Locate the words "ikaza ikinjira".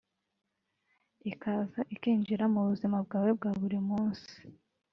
1.31-2.45